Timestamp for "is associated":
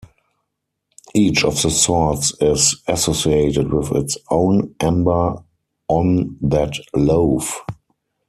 2.41-3.71